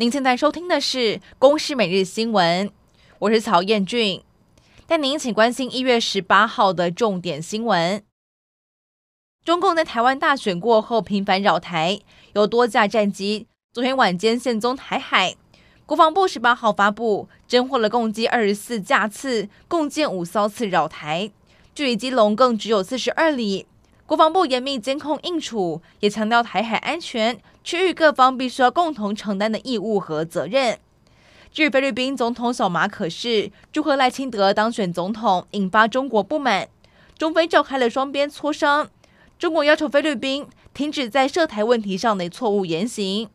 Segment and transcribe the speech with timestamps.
[0.00, 2.68] 您现在收听的是《公视每日新闻》，
[3.18, 4.22] 我是曹彦俊，
[4.86, 8.00] 带您请关心一月十八号的重点新闻。
[9.44, 11.98] 中共在台湾大选过后频繁扰台，
[12.34, 15.34] 有多架战机昨天晚间现踪台海。
[15.84, 21.32] 国防部十八号发布，侦获了共计二十四架次，共建五艘次扰台，
[21.74, 23.66] 距离基隆更只有四十二里。
[24.08, 30.78] 国防部严密监控应处，也强调台海安全区域各方必须要共同承担的义务和责任。
[31.52, 36.70] 据菲律宾总统小马可是祝贺赖清德当选总统，引发中国不满，
[37.18, 38.88] 中菲召开了双边磋商，
[39.38, 43.28] 中国要求菲律宾停止在涉台问题上的错误言行。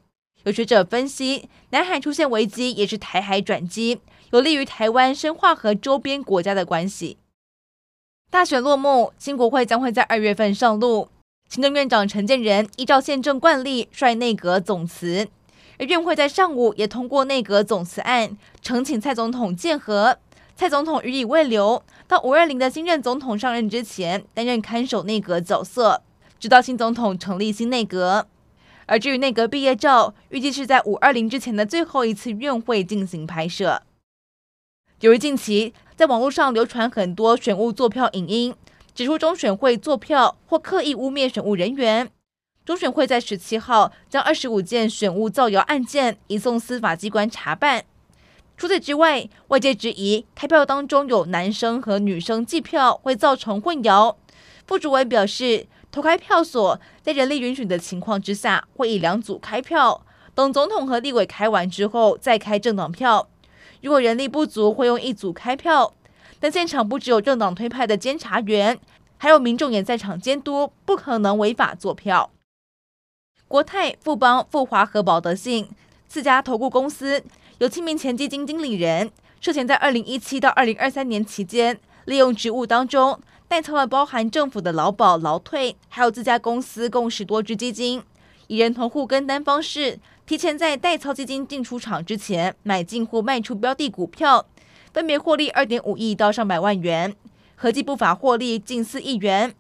[0.46, 4.02] 有学者分析，南海出现危机也是台海转机，
[4.32, 7.20] 有利于台湾深化和周边国家的关系。
[8.34, 11.08] 大选落幕，新国会将会在二月份上路。
[11.50, 15.28] 行政院长陈建仁依照宪政惯例率内阁总辞，
[15.78, 20.18] 而院会在上午也通过内阁总辞案，呈请蔡总统建和。
[20.56, 26.02] 蔡总统予以慰留，到五二零的新任总统上任之前，担任看守内阁角色，
[26.40, 28.26] 直到新总统成立新内阁。
[28.88, 33.84] 而至于内阁毕业照，预计是在五二零之前的最后一次院会进行拍摄。
[35.02, 38.56] 由于近期在网络上流传很多选务作票影音，
[38.96, 42.10] 指出中选会作票或刻意污蔑选务人员。
[42.66, 47.84] 中选会在十七号将二十五件选务造谣案件移送司法机关查办。
[48.58, 54.16] 除此之外，外界质疑开票当中有男生和女生计票会造成混淆。
[54.66, 63.28] 副主委表示，投开票所在人力允许的情况之下，会以两组开票，等总统和立委开完之后再开政党票。
[63.84, 65.94] 如果人力不足，会用一组开票，
[66.40, 68.80] 但现场不只有政党推派的监察员，
[69.18, 72.32] 还有民众也在场监督，不可能违法作票。
[73.46, 75.70] 国泰、富邦、富华和保德信
[76.08, 77.22] 四家投顾公司
[77.58, 79.12] 有七名前基金经理人
[79.42, 88.02] 涉嫌在二零一七到二零二三年期间，利用职务当中代操了包含政府的劳保、劳退，还有自家公司共十多支基金，
[88.54, 90.00] 以人头户跟单方式。
[90.26, 94.46] 提前在代操基金进出场之前买进或卖出标的股票，
[94.94, 97.14] 分别获利二点五亿到上百万元，
[97.56, 99.54] 合计不法获利近四亿元。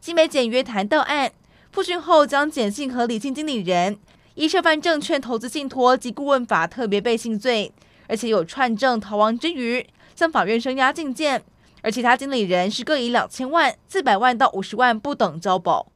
[0.00, 1.32] 新北检约谈到案，
[1.72, 3.98] 复讯后将简姓和李姓经理人
[4.34, 7.72] 依涉犯证券投资信托及顾问法特别背信罪，
[8.06, 9.84] 而且有串证逃亡之余，
[10.14, 11.42] 向法院声押禁见。
[11.82, 15.88] 而其他经理人是各以两千万、四百万到五十万不等交保。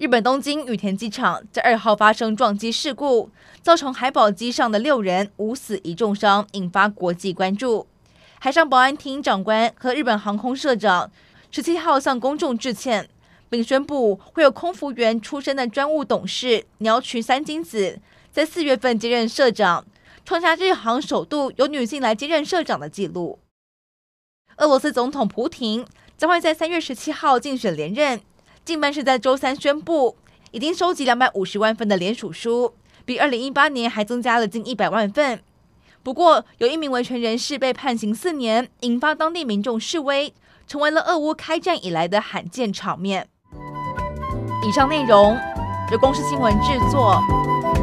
[0.00, 3.28] 日本东京羽田机场在二号发生撞击事故，
[3.60, 7.86] 造成海保机上的六人五死一重伤，引发国际关注。
[8.38, 11.10] 海上保安厅长官和日本航空社长
[11.50, 13.10] 十七号向公众致歉，
[13.50, 18.00] 并宣布会有空服员出身的专务董事鸟取三金子
[18.32, 19.84] 在四月份接任社长，
[20.24, 23.38] 创下日航首度由女性来接任社长的纪录。
[24.56, 25.84] 俄罗斯总统普廷
[26.16, 28.22] 将会在三月十七号竞选连任。
[28.64, 30.16] 近办是在周三宣布，
[30.52, 35.40] 已经收集两百五十万份的联署书，比二零一八年还增加了近一百万份。
[36.02, 40.32] 不过，有一名维权人士被判刑四年，引发当地民众示威，
[40.66, 43.28] 成为了俄乌开战以来的罕见场面。
[44.66, 45.36] 以上内容
[45.90, 47.20] 由公视新闻制作，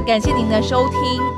[0.06, 1.37] 感谢您的收听。